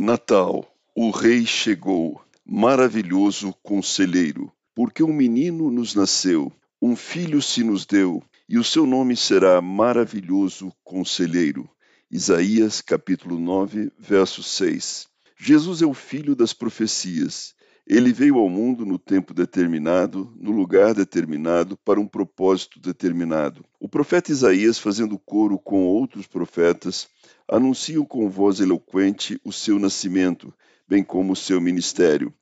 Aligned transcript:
Natal, 0.00 0.64
o 0.94 1.10
Rei 1.10 1.44
chegou, 1.44 2.22
maravilhoso 2.46 3.52
conselheiro, 3.64 4.48
porque 4.72 5.02
um 5.02 5.12
menino 5.12 5.72
nos 5.72 5.92
nasceu, 5.92 6.52
um 6.80 6.94
filho 6.94 7.42
se 7.42 7.64
nos 7.64 7.84
deu, 7.84 8.22
e 8.48 8.58
o 8.58 8.62
seu 8.62 8.86
nome 8.86 9.16
será 9.16 9.60
maravilhoso 9.60 10.72
conselheiro. 10.84 11.68
Isaías 12.08 12.80
capítulo 12.80 13.40
9, 13.40 13.90
verso 13.98 14.40
6. 14.40 15.08
Jesus 15.36 15.82
é 15.82 15.86
o 15.86 15.92
filho 15.92 16.36
das 16.36 16.52
profecias. 16.52 17.52
Ele 17.84 18.12
veio 18.12 18.38
ao 18.38 18.48
mundo 18.48 18.86
no 18.86 19.00
tempo 19.00 19.34
determinado, 19.34 20.32
no 20.38 20.52
lugar 20.52 20.94
determinado, 20.94 21.76
para 21.76 21.98
um 21.98 22.06
propósito 22.06 22.78
determinado. 22.78 23.64
O 23.80 23.88
profeta 23.88 24.30
Isaías, 24.30 24.78
fazendo 24.78 25.18
coro 25.18 25.58
com 25.58 25.86
outros 25.86 26.28
profetas, 26.28 27.08
anunciam 27.50 28.04
com 28.04 28.28
voz 28.28 28.60
eloquente 28.60 29.40
o 29.42 29.52
seu 29.52 29.78
nascimento, 29.78 30.52
bem 30.86 31.02
como 31.02 31.32
o 31.32 31.36
seu 31.36 31.60
ministério. 31.60 32.32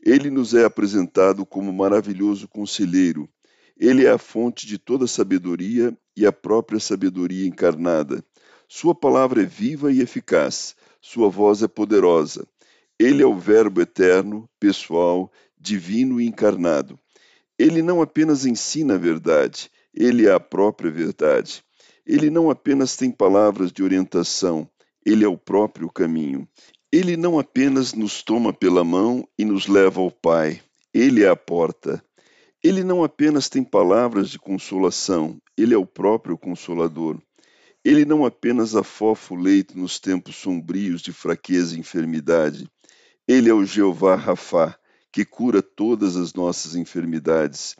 Ele 0.00 0.30
nos 0.30 0.54
é 0.54 0.64
apresentado 0.64 1.44
como 1.44 1.72
maravilhoso 1.72 2.46
conselheiro. 2.46 3.28
Ele 3.76 4.04
é 4.04 4.10
a 4.10 4.18
fonte 4.18 4.66
de 4.66 4.78
toda 4.78 5.06
sabedoria 5.06 5.96
e 6.16 6.24
a 6.24 6.32
própria 6.32 6.78
sabedoria 6.78 7.46
encarnada. 7.46 8.24
Sua 8.68 8.94
palavra 8.94 9.42
é 9.42 9.46
viva 9.46 9.90
e 9.90 10.00
eficaz, 10.00 10.76
sua 11.00 11.28
voz 11.28 11.62
é 11.62 11.68
poderosa. 11.68 12.46
Ele 12.98 13.22
é 13.22 13.26
o 13.26 13.36
Verbo 13.36 13.80
eterno, 13.80 14.48
pessoal, 14.60 15.32
divino 15.58 16.20
e 16.20 16.26
encarnado. 16.26 16.98
Ele 17.58 17.82
não 17.82 18.00
apenas 18.00 18.46
ensina 18.46 18.94
a 18.94 18.98
verdade, 18.98 19.70
ele 19.92 20.26
é 20.26 20.32
a 20.32 20.40
própria 20.40 20.90
verdade. 20.90 21.64
Ele 22.06 22.30
não 22.30 22.50
apenas 22.50 22.96
tem 22.96 23.10
palavras 23.10 23.72
de 23.72 23.82
orientação, 23.82 24.68
ele 25.04 25.24
é 25.24 25.28
o 25.28 25.38
próprio 25.38 25.90
caminho. 25.90 26.48
Ele 26.92 27.16
não 27.16 27.38
apenas 27.38 27.92
nos 27.92 28.22
toma 28.22 28.52
pela 28.52 28.84
mão 28.84 29.26
e 29.38 29.44
nos 29.44 29.66
leva 29.66 30.00
ao 30.00 30.10
Pai, 30.10 30.60
ele 30.92 31.24
é 31.24 31.28
a 31.28 31.36
porta. 31.36 32.02
Ele 32.62 32.82
não 32.82 33.04
apenas 33.04 33.48
tem 33.48 33.62
palavras 33.62 34.30
de 34.30 34.38
consolação, 34.38 35.38
ele 35.56 35.74
é 35.74 35.78
o 35.78 35.86
próprio 35.86 36.38
consolador. 36.38 37.20
Ele 37.84 38.04
não 38.04 38.24
apenas 38.24 38.74
afofa 38.74 39.34
o 39.34 39.36
leito 39.36 39.78
nos 39.78 39.98
tempos 39.98 40.36
sombrios 40.36 41.02
de 41.02 41.12
fraqueza 41.12 41.76
e 41.76 41.80
enfermidade, 41.80 42.66
ele 43.26 43.48
é 43.48 43.54
o 43.54 43.64
Jeová 43.64 44.16
Rafá, 44.16 44.78
que 45.10 45.24
cura 45.24 45.62
todas 45.62 46.14
as 46.14 46.34
nossas 46.34 46.74
enfermidades. 46.74 47.74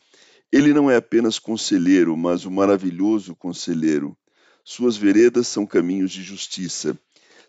Ele 0.55 0.73
não 0.73 0.89
é 0.89 0.95
apenas 0.95 1.41
conselheiro, 1.41 2.17
mas 2.17 2.45
o 2.45 2.51
maravilhoso 2.51 3.35
conselheiro. 3.35 4.17
Suas 4.65 4.97
veredas 4.97 5.49
são 5.49 5.67
caminhos 5.67 6.13
de 6.13 6.23
justiça. 6.23 6.97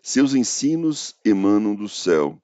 Seus 0.02 0.34
ensinos 0.34 1.14
emanam 1.24 1.76
do 1.76 1.88
céu. 1.88 2.36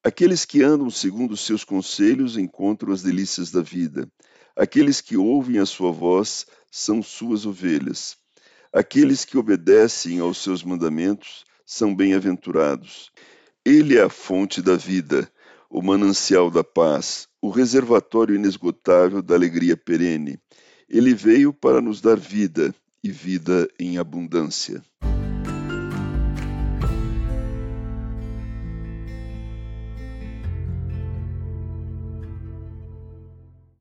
Aqueles 0.00 0.44
que 0.44 0.62
andam 0.62 0.88
segundo 0.88 1.32
os 1.32 1.40
seus 1.40 1.64
conselhos 1.64 2.38
encontram 2.38 2.92
as 2.92 3.02
delícias 3.02 3.50
da 3.50 3.60
vida. 3.60 4.08
Aqueles 4.54 5.00
que 5.00 5.16
ouvem 5.16 5.58
a 5.58 5.66
sua 5.66 5.90
voz 5.90 6.46
são 6.70 7.02
suas 7.02 7.44
ovelhas. 7.44 8.16
Aqueles 8.72 9.24
que 9.24 9.36
obedecem 9.36 10.20
aos 10.20 10.38
seus 10.38 10.62
mandamentos 10.62 11.44
são 11.66 11.92
bem-aventurados. 11.92 13.10
Ele 13.64 13.98
é 13.98 14.02
a 14.02 14.08
fonte 14.08 14.62
da 14.62 14.76
vida, 14.76 15.28
o 15.70 15.82
manancial 15.82 16.50
da 16.50 16.64
paz, 16.64 17.28
o 17.40 17.50
reservatório 17.50 18.34
inesgotável 18.34 19.22
da 19.22 19.34
alegria 19.34 19.76
perene. 19.76 20.38
Ele 20.88 21.14
veio 21.14 21.52
para 21.52 21.80
nos 21.80 22.00
dar 22.00 22.18
vida 22.18 22.74
e 23.02 23.10
vida 23.10 23.68
em 23.78 23.98
abundância. 23.98 24.82